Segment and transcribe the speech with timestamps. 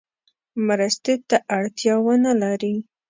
[0.67, 2.75] مرستې ته اړتیا ونه لري.